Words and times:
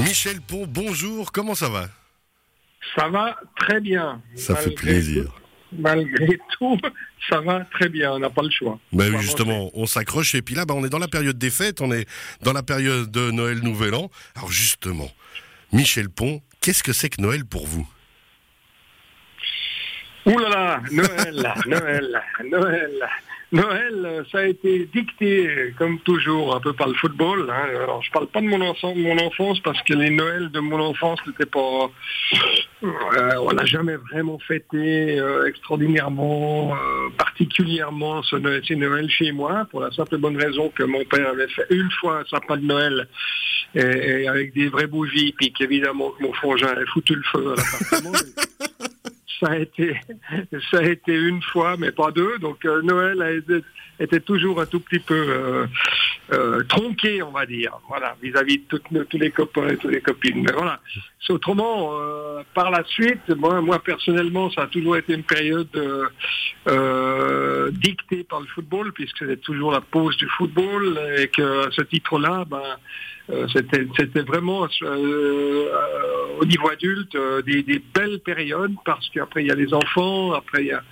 Michel 0.00 0.40
Pont, 0.40 0.66
bonjour, 0.68 1.32
comment 1.32 1.54
ça 1.54 1.68
va? 1.68 1.88
Ça 2.94 3.08
va 3.08 3.36
très 3.58 3.80
bien. 3.80 4.20
Ça 4.34 4.54
fait 4.54 4.70
plaisir. 4.70 5.24
malgré 5.72 6.38
tout, 6.58 6.78
ça 7.30 7.40
va 7.40 7.64
très 7.64 7.88
bien, 7.88 8.12
on 8.12 8.18
n'a 8.18 8.30
pas 8.30 8.42
le 8.42 8.50
choix. 8.50 8.78
Ben 8.92 9.12
oui, 9.14 9.20
justement, 9.22 9.70
on 9.74 9.86
s'accroche 9.86 10.34
et 10.34 10.42
puis 10.42 10.54
là, 10.54 10.64
bah, 10.64 10.74
on 10.76 10.84
est 10.84 10.88
dans 10.90 10.98
la 10.98 11.08
période 11.08 11.38
des 11.38 11.50
fêtes, 11.50 11.80
on 11.80 11.90
est 11.92 12.06
dans 12.42 12.52
la 12.52 12.62
période 12.62 13.10
de 13.10 13.30
Noël 13.30 13.58
Nouvel 13.60 13.94
An. 13.94 14.10
Alors 14.36 14.50
justement, 14.50 15.10
Michel 15.72 16.08
Pont, 16.10 16.40
qu'est-ce 16.60 16.82
que 16.82 16.92
c'est 16.92 17.08
que 17.08 17.20
Noël 17.20 17.44
pour 17.44 17.66
vous? 17.66 17.88
Ouh 20.26 20.38
là 20.38 20.48
là, 20.48 20.82
Noël, 20.90 21.54
Noël, 21.66 22.22
Noël. 22.50 23.08
Noël, 23.52 24.24
ça 24.32 24.38
a 24.38 24.44
été 24.44 24.88
dicté, 24.92 25.72
comme 25.78 26.00
toujours, 26.00 26.56
un 26.56 26.60
peu 26.60 26.72
par 26.72 26.88
le 26.88 26.94
football. 26.94 27.48
Hein. 27.48 27.68
Alors, 27.82 28.02
parle 28.12 28.26
pas 28.26 28.40
de 28.40 28.46
mon, 28.46 28.58
mon 28.58 29.18
enfance 29.18 29.60
parce 29.60 29.80
que 29.82 29.94
les 29.94 30.10
Noëls 30.10 30.50
de 30.50 30.60
mon 30.60 30.80
enfance 30.80 31.20
n'étaient 31.26 31.46
pas... 31.46 31.90
Euh, 32.82 33.34
on 33.40 33.52
n'a 33.52 33.64
jamais 33.64 33.96
vraiment 33.96 34.38
fêté 34.38 35.18
euh, 35.18 35.46
extraordinairement, 35.46 36.74
euh, 36.74 37.08
particulièrement 37.16 38.22
ce 38.22 38.36
Noël, 38.36 38.62
Noël 38.70 39.10
chez 39.10 39.32
moi, 39.32 39.66
pour 39.70 39.80
la 39.80 39.90
simple 39.92 40.16
et 40.16 40.18
bonne 40.18 40.36
raison 40.36 40.70
que 40.70 40.82
mon 40.82 41.04
père 41.04 41.28
avait 41.28 41.48
fait 41.48 41.66
une 41.70 41.90
fois 42.00 42.20
un 42.20 42.24
sapin 42.24 42.56
de 42.56 42.64
Noël 42.64 43.08
avec 43.74 44.54
des 44.54 44.68
vraies 44.68 44.86
bougies, 44.86 45.34
puis 45.36 45.52
qu'évidemment 45.52 46.12
mon 46.20 46.32
frangin 46.32 46.68
avait 46.68 46.86
foutu 46.86 47.14
le 47.14 47.22
feu 47.22 47.52
à 47.52 47.56
l'appartement. 47.56 48.12
ça 49.40 49.52
a 49.52 49.56
été, 49.56 49.96
ça 50.70 50.78
a 50.78 50.82
été 50.82 51.14
une 51.14 51.42
fois, 51.42 51.76
mais 51.78 51.92
pas 51.92 52.10
deux. 52.10 52.38
Donc 52.38 52.64
euh, 52.64 52.82
Noël 52.82 53.42
était 53.98 54.20
toujours 54.20 54.60
un 54.60 54.66
tout 54.66 54.80
petit 54.80 54.98
peu 54.98 55.14
euh, 55.14 55.66
euh, 56.32 56.62
tronqué, 56.64 57.22
on 57.22 57.30
va 57.30 57.46
dire, 57.46 57.72
voilà, 57.88 58.16
vis-à-vis 58.22 58.62
de 58.68 59.02
tous 59.04 59.18
les 59.18 59.30
copains 59.30 59.68
et 59.68 59.76
toutes 59.76 59.92
les 59.92 60.00
copines. 60.00 60.42
Mais 60.42 60.52
voilà. 60.52 60.80
Autrement, 61.28 61.90
par 62.54 62.70
la 62.70 62.84
suite, 62.84 63.28
moi, 63.36 63.80
personnellement, 63.80 64.48
ça 64.50 64.62
a 64.62 64.66
toujours 64.68 64.96
été 64.96 65.12
une 65.12 65.24
période 65.24 65.68
dictée 67.72 68.22
par 68.22 68.40
le 68.40 68.46
football, 68.46 68.92
puisque 68.92 69.26
c'est 69.26 69.40
toujours 69.40 69.72
la 69.72 69.80
pause 69.80 70.16
du 70.18 70.28
football, 70.28 71.00
et 71.18 71.26
que 71.26 71.68
ce 71.72 71.82
titre-là, 71.82 72.44
ben, 72.46 72.62
c'était 73.52 74.20
vraiment 74.20 74.68
au 76.40 76.44
niveau 76.44 76.70
adulte 76.70 77.16
des, 77.44 77.64
des, 77.64 77.82
belles 77.92 78.20
périodes 78.20 78.74
parce 78.84 79.08
qu'après 79.26 79.42
il 79.42 79.48
y 79.48 79.50
a 79.50 79.54
les 79.54 79.72
enfants, 79.74 80.32
après 80.32 80.62
il 80.62 80.68
y 80.68 80.72
a, 80.72 80.82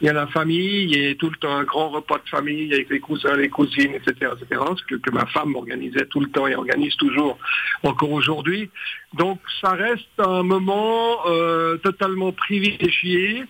il 0.00 0.06
y 0.06 0.10
a 0.10 0.12
la 0.12 0.26
famille, 0.26 1.10
a 1.10 1.14
tout 1.14 1.30
le 1.30 1.36
temps 1.36 1.56
un 1.56 1.64
grand 1.64 1.90
repas 1.90 2.18
de 2.18 2.28
famille 2.28 2.72
avec 2.72 2.90
les 2.90 3.00
cousins, 3.00 3.36
les 3.36 3.48
cousines, 3.48 3.94
etc., 3.94 4.32
etc. 4.40 4.60
Ce 4.76 4.84
que, 4.84 4.96
que 4.96 5.10
ma 5.10 5.26
femme 5.26 5.54
organisait 5.54 6.06
tout 6.06 6.20
le 6.20 6.28
temps 6.30 6.46
et 6.46 6.54
organise 6.54 6.96
toujours 6.96 7.38
encore 7.82 8.10
aujourd'hui. 8.10 8.70
Donc 9.14 9.40
ça 9.60 9.70
reste 9.72 10.18
un 10.18 10.42
moment 10.42 11.26
euh, 11.26 11.76
totalement 11.78 12.32
privilégié. 12.32 13.44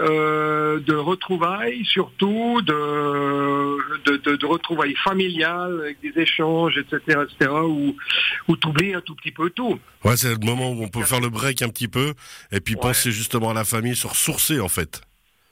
Euh, 0.00 0.78
de 0.78 0.94
retrouvailles, 0.94 1.84
surtout 1.84 2.62
de, 2.62 3.97
de, 4.16 4.46
retrouvailles 4.46 4.96
familiales 4.96 5.80
avec 5.80 6.00
des 6.00 6.20
échanges, 6.20 6.78
etc., 6.78 7.20
etc., 7.22 7.50
où, 7.62 7.94
où 8.48 8.56
tu 8.56 8.68
oublies 8.68 8.94
un 8.94 9.00
tout 9.00 9.14
petit 9.14 9.32
peu 9.32 9.50
tout. 9.50 9.78
Ouais, 10.04 10.16
c'est 10.16 10.30
le 10.30 10.44
moment 10.44 10.70
où 10.70 10.82
on 10.82 10.88
peut 10.88 11.02
faire 11.02 11.20
le 11.20 11.28
break 11.28 11.62
un 11.62 11.68
petit 11.68 11.88
peu 11.88 12.14
et 12.52 12.60
puis 12.60 12.76
penser 12.76 13.10
justement 13.10 13.50
à 13.50 13.54
la 13.54 13.64
famille, 13.64 13.96
se 13.96 14.06
ressourcer 14.06 14.60
en 14.60 14.68
fait. 14.68 15.00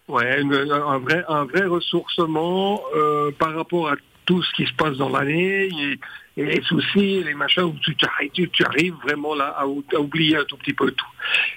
Ouais, 0.08 0.40
un 0.40 0.98
vrai, 0.98 1.24
un 1.28 1.44
vrai 1.44 1.64
ressourcement 1.64 2.80
euh, 2.94 3.32
par 3.32 3.54
rapport 3.54 3.88
à 3.88 3.96
tout 4.24 4.42
ce 4.42 4.52
qui 4.54 4.66
se 4.66 4.74
passe 4.74 4.96
dans 4.96 5.08
l'année 5.08 5.68
et, 5.68 5.98
les 6.36 6.60
soucis, 6.64 7.24
les 7.24 7.32
machins, 7.32 7.62
où 7.62 7.74
tu, 7.82 7.96
tu, 8.34 8.50
tu 8.50 8.64
arrives 8.66 8.94
vraiment 9.02 9.34
là 9.34 9.56
à, 9.56 9.66
oublier 9.66 10.36
un 10.36 10.44
tout 10.44 10.58
petit 10.58 10.74
peu 10.74 10.90
tout. 10.90 11.06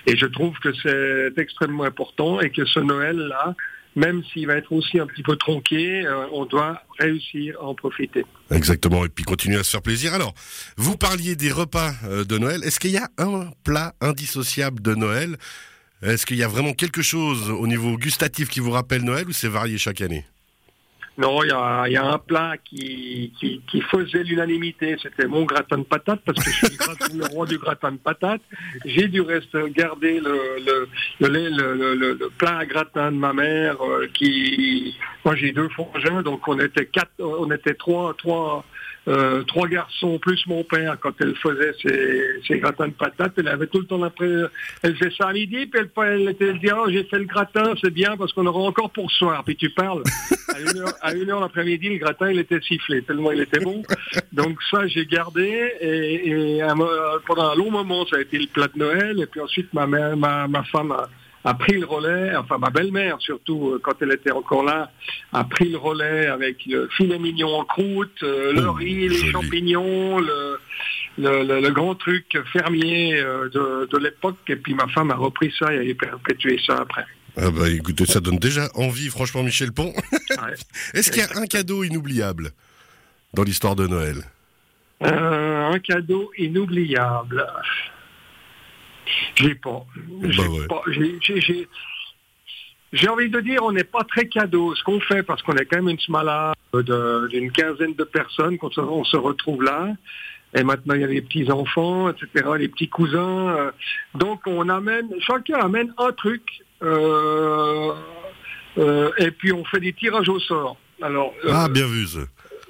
Et 0.07 0.15
je 0.15 0.25
trouve 0.25 0.57
que 0.59 0.71
c'est 0.71 1.37
extrêmement 1.37 1.83
important 1.83 2.39
et 2.39 2.49
que 2.49 2.63
ce 2.63 2.79
Noël-là, 2.79 3.55
même 3.95 4.23
s'il 4.31 4.47
va 4.47 4.55
être 4.55 4.71
aussi 4.71 4.99
un 4.99 5.07
petit 5.07 5.23
peu 5.23 5.35
tronqué, 5.35 6.05
euh, 6.05 6.25
on 6.31 6.45
doit 6.45 6.83
réussir 6.97 7.57
à 7.59 7.65
en 7.65 7.75
profiter. 7.75 8.25
Exactement, 8.51 9.05
et 9.05 9.09
puis 9.09 9.23
continuer 9.23 9.57
à 9.57 9.63
se 9.63 9.71
faire 9.71 9.81
plaisir. 9.81 10.13
Alors, 10.13 10.33
vous 10.77 10.97
parliez 10.97 11.35
des 11.35 11.51
repas 11.51 11.93
euh, 12.05 12.23
de 12.23 12.37
Noël. 12.37 12.63
Est-ce 12.63 12.79
qu'il 12.79 12.91
y 12.91 12.97
a 12.97 13.09
un 13.17 13.49
plat 13.63 13.93
indissociable 14.01 14.81
de 14.81 14.95
Noël? 14.95 15.37
Est-ce 16.01 16.25
qu'il 16.25 16.37
y 16.37 16.43
a 16.43 16.47
vraiment 16.47 16.73
quelque 16.73 17.01
chose 17.01 17.49
au 17.49 17.67
niveau 17.67 17.97
gustatif 17.97 18.49
qui 18.49 18.59
vous 18.59 18.71
rappelle 18.71 19.03
Noël 19.03 19.27
ou 19.27 19.33
c'est 19.33 19.49
varié 19.49 19.77
chaque 19.77 20.01
année? 20.01 20.25
Non, 21.19 21.43
il 21.43 21.49
y 21.49 21.97
a, 21.97 22.05
un 22.05 22.17
plat 22.17 22.53
qui, 22.63 23.33
qui, 23.37 23.81
faisait 23.81 24.23
l'unanimité, 24.23 24.95
c'était 25.03 25.27
mon 25.27 25.43
gratin 25.43 25.79
de 25.79 25.83
patates, 25.83 26.21
parce 26.25 26.41
que 26.41 26.49
je 26.49 26.65
suis 26.67 26.77
le, 27.17 27.25
roi 27.25 27.45
du 27.45 27.57
gratin 27.57 27.91
de 27.91 27.97
patates. 27.97 28.41
J'ai 28.85 29.09
du 29.09 29.19
reste 29.19 29.53
gardé 29.73 30.21
le, 30.21 30.87
le, 31.19 31.95
le, 31.95 32.29
plat 32.37 32.59
à 32.59 32.65
gratin 32.65 33.11
de 33.11 33.17
ma 33.17 33.33
mère, 33.33 33.75
euh, 33.83 34.07
qui, 34.13 34.95
moi 35.25 35.35
j'ai 35.35 35.51
deux 35.51 35.67
frangins, 35.67 36.21
donc 36.21 36.47
on 36.47 36.57
était 36.57 36.85
quatre, 36.85 37.11
on 37.19 37.51
était 37.51 37.73
trois, 37.73 38.13
trois, 38.13 38.63
euh, 39.09 39.43
trois 39.43 39.67
garçons 39.67 40.19
plus 40.19 40.45
mon 40.45 40.63
père 40.63 40.97
quand 40.99 41.13
elle 41.19 41.35
faisait 41.35 41.73
ses, 42.47 42.59
gratins 42.59 42.87
de 42.87 42.93
patates. 42.93 43.33
Elle 43.37 43.47
avait 43.47 43.67
tout 43.67 43.79
le 43.79 43.85
temps 43.85 44.01
après, 44.03 44.29
elle 44.83 44.95
faisait 44.95 45.11
ça 45.17 45.29
à 45.29 45.33
midi, 45.33 45.65
puis 45.65 45.81
elle, 45.81 45.89
elle, 46.05 46.29
était 46.29 46.53
dit 46.53 46.69
oh, 46.71 46.85
j'ai 46.89 47.03
fait 47.05 47.17
le 47.17 47.25
gratin, 47.25 47.73
c'est 47.81 47.93
bien 47.93 48.15
parce 48.17 48.33
qu'on 48.33 48.45
aura 48.45 48.59
encore 48.59 48.91
pour 48.91 49.09
soir. 49.11 49.43
Puis 49.43 49.55
tu 49.55 49.69
parles 49.71 50.03
à 51.01 51.13
une 51.13 51.29
heure, 51.29 51.39
l'après-midi, 51.39 51.89
le 51.89 51.97
gratin 51.97 52.31
il 52.31 52.39
était 52.39 52.61
sifflé 52.61 53.01
tellement 53.01 53.31
il 53.31 53.41
était 53.41 53.59
bon. 53.59 53.81
Donc 54.31 54.59
ça 54.69 54.85
j'ai 54.87 55.05
gardé 55.05 55.73
et, 55.81 56.59
pendant 57.25 57.49
un 57.49 57.55
long 57.55 57.71
moment 57.71 58.05
ça 58.05 58.17
a 58.17 58.21
été 58.21 58.37
le 58.37 58.47
plat 58.47 58.67
de 58.67 58.77
Noël 58.77 59.19
et 59.19 59.25
puis 59.25 59.41
ensuite 59.41 59.73
ma 59.73 59.87
mère, 59.87 60.15
ma, 60.15 60.47
ma 60.47 60.63
femme 60.63 60.91
a 60.91 61.09
a 61.43 61.53
pris 61.53 61.79
le 61.79 61.85
relais, 61.85 62.35
enfin 62.35 62.57
ma 62.57 62.69
belle-mère 62.69 63.17
surtout, 63.19 63.69
euh, 63.69 63.81
quand 63.81 63.93
elle 64.01 64.11
était 64.11 64.31
encore 64.31 64.63
là, 64.63 64.91
a 65.31 65.43
pris 65.43 65.69
le 65.69 65.77
relais 65.77 66.27
avec 66.27 66.65
le 66.65 66.89
filet 66.89 67.19
mignon 67.19 67.55
en 67.55 67.65
croûte, 67.65 68.23
euh, 68.23 68.53
le 68.53 68.69
riz, 68.69 69.07
les 69.07 69.31
champignons, 69.31 70.19
le, 70.19 70.59
le, 71.17 71.69
grand 71.69 71.95
truc 71.95 72.37
fermier 72.51 73.19
euh, 73.19 73.49
de, 73.49 73.97
l'époque, 73.97 74.37
et 74.47 74.57
puis 74.57 74.73
ma 74.73 74.87
femme 74.87 75.11
a 75.11 75.15
repris 75.15 75.53
ça 75.57 75.73
et 75.73 75.91
a 75.91 75.95
perpétué 75.95 76.59
ça 76.65 76.77
après. 76.81 77.05
Ah 77.37 77.51
bah 77.51 77.69
écoutez, 77.69 78.05
ça 78.05 78.19
donne 78.19 78.37
déjà 78.37 78.67
envie, 78.75 79.07
franchement, 79.07 79.43
Michel 79.43 79.71
Pont. 79.71 79.93
Est-ce 80.93 81.11
qu'il 81.11 81.21
y 81.21 81.25
a 81.25 81.41
un 81.41 81.45
cadeau 81.45 81.83
inoubliable 81.83 82.51
dans 83.33 83.43
l'histoire 83.43 83.75
de 83.75 83.87
Noël? 83.87 84.23
Un 85.01 85.79
cadeau 85.79 86.31
inoubliable. 86.37 87.45
J'ai 89.35 89.55
pas. 89.55 89.85
Bah 90.69 90.81
j'ai 92.91 93.07
envie 93.07 93.29
de 93.29 93.39
dire, 93.39 93.63
on 93.63 93.71
n'est 93.71 93.83
pas 93.83 94.03
très 94.03 94.27
cadeau. 94.27 94.73
Ce 94.75 94.83
qu'on 94.83 94.99
fait, 94.99 95.21
parce 95.23 95.41
qu'on 95.43 95.55
est 95.55 95.65
quand 95.65 95.77
même 95.77 95.89
une 95.89 95.99
smala 95.99 96.53
d'une 96.73 97.51
quinzaine 97.51 97.93
de 97.93 98.03
personnes, 98.03 98.57
quand 98.57 98.77
on 98.77 99.03
se 99.03 99.17
retrouve 99.17 99.63
là. 99.63 99.89
Et 100.55 100.63
maintenant, 100.63 100.95
il 100.95 101.01
y 101.01 101.03
a 101.03 101.07
les 101.07 101.21
petits-enfants, 101.21 102.09
etc., 102.09 102.49
les 102.57 102.67
petits 102.67 102.89
cousins. 102.89 103.55
Euh, 103.55 103.71
donc, 104.15 104.41
on 104.47 104.67
amène, 104.69 105.07
chacun 105.19 105.59
amène 105.59 105.93
un 105.99 106.11
truc. 106.11 106.41
Euh, 106.81 107.93
euh, 108.79 109.11
et 109.19 109.29
puis, 109.29 109.53
on 109.53 109.63
fait 109.65 109.79
des 109.79 109.93
tirages 109.93 110.29
au 110.29 110.39
sort. 110.39 110.77
Alors, 111.01 111.33
ah, 111.47 111.69
bien 111.69 111.85
vu, 111.85 112.07
ça. 112.07 112.21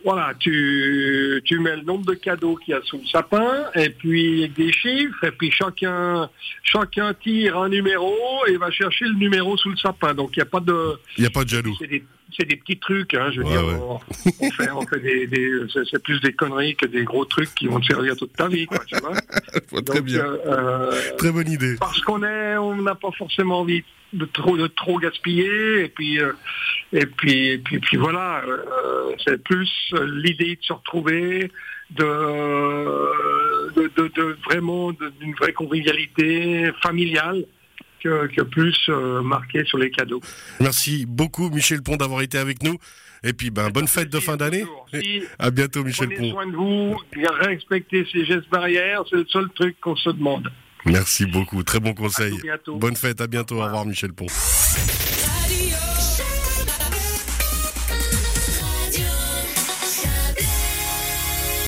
Voilà, 0.04 0.34
tu, 0.40 1.42
tu 1.46 1.60
mets 1.60 1.76
le 1.76 1.84
nombre 1.84 2.06
de 2.06 2.14
cadeaux 2.14 2.56
qu'il 2.56 2.74
y 2.74 2.78
a 2.78 2.82
sous 2.84 2.98
le 2.98 3.08
sapin, 3.08 3.66
et 3.76 3.90
puis 3.90 4.48
des 4.50 4.72
chiffres, 4.72 5.24
et 5.24 5.32
puis 5.32 5.52
chacun, 5.52 6.30
chacun 6.64 7.14
tire 7.14 7.58
un 7.58 7.70
numéro 7.70 8.16
et 8.48 8.58
va 8.58 8.72
chercher 8.72 9.06
le 9.06 9.16
numéro 9.16 9.58
sous 9.58 9.70
le 9.70 9.78
sapin. 9.78 10.14
Donc 10.14 10.32
il 10.36 10.40
n'y 10.40 10.44
a 10.44 10.46
pas 10.46 10.60
de. 10.60 11.00
Il 11.18 11.22
n'y 11.22 11.28
a 11.28 11.30
pas 11.30 11.44
de 11.44 11.50
jaloux. 11.50 11.76
C'est 12.38 12.46
des, 12.46 12.56
petits 12.58 12.78
trucs, 12.78 13.16
hein, 13.16 13.32
je 13.34 13.42
veux 13.42 13.48
dire. 13.48 13.64
On, 13.64 14.52
fait, 14.52 14.70
on 14.70 14.82
fait 14.82 15.00
des, 15.00 15.28
c'est 15.92 16.02
plus 16.02 16.22
des 16.22 16.32
conneries 16.32 16.76
que 16.76 16.86
des 16.86 17.04
gros 17.04 17.26
trucs 17.26 17.54
qui 17.56 17.68
vont 17.68 17.80
te 17.80 17.88
servir 17.88 18.16
toute 18.16 18.34
ta 18.34 18.48
vie, 18.48 18.68
quoi, 18.68 18.80
tu 18.86 18.96
vois. 18.98 19.82
Très 19.82 20.02
bien. 20.02 20.26
Euh, 20.46 20.92
Très 21.18 21.32
bonne 21.32 21.52
idée. 21.52 21.76
Parce 21.80 22.00
qu'on 22.02 22.24
est, 22.24 22.56
on 22.58 22.76
n'a 22.84 22.94
pas 22.94 23.10
forcément 23.18 23.62
envie 23.62 23.84
de 24.14 24.26
trop 24.26 24.58
de 24.58 24.68
trop 24.68 25.00
gaspiller 25.00 25.84
et 25.84 25.90
puis 25.90 26.20
euh, 26.20 26.32
et 26.94 27.06
puis 27.06 27.50
et 27.50 27.58
puis, 27.60 27.80
puis 27.80 27.98
voilà 27.98 28.42
euh, 28.48 29.14
c'est 29.26 29.42
plus 29.44 29.70
l'idée 30.08 30.56
de 30.56 30.64
se 30.64 30.74
retrouver 30.74 31.52
de 31.92 32.06
de, 33.76 34.08
de, 34.08 34.38
vraiment 34.46 34.92
d'une 34.92 35.34
vraie 35.36 35.54
convivialité 35.54 36.72
familiale 36.82 37.46
que, 38.02 38.28
que 38.28 38.42
plus 38.42 38.78
euh, 38.90 39.22
marqué 39.22 39.66
sur 39.66 39.78
les 39.78 39.92
cadeaux. 39.92 40.22
Merci 40.60 41.06
beaucoup 41.06 41.50
Michel 41.50 41.82
Pont 41.84 41.98
d'avoir 41.98 42.22
été 42.22 42.38
avec 42.38 42.64
nous. 42.64 42.78
Et 43.24 43.34
puis, 43.34 43.50
ben, 43.50 43.70
bonne 43.70 43.88
fête 43.88 44.10
de 44.10 44.20
fin 44.20 44.38
d'année. 44.38 44.64
à 45.40 45.52
bientôt, 45.52 45.84
Michel 45.84 46.08
Pont. 46.08 46.16
Prenez 46.16 46.32
soin 46.32 46.48
de 46.48 46.56
vous, 46.56 46.96
bien 47.12 47.32
respecter 47.32 48.08
ces 48.12 48.26
gestes 48.26 48.50
barrières, 48.50 49.04
c'est 49.10 49.18
le 49.18 49.26
seul 49.28 49.50
truc 49.56 49.78
qu'on 49.82 49.96
se 49.96 50.10
demande. 50.10 50.50
Merci 50.86 51.26
beaucoup, 51.26 51.62
très 51.64 51.82
bon 51.82 51.94
conseil. 51.94 52.40
Bonne 52.68 52.96
fête, 52.96 53.20
à 53.20 53.28
bientôt. 53.28 53.58
Au 53.58 53.66
revoir 53.66 53.86
Michel 53.86 54.14
Pont. 54.14 54.28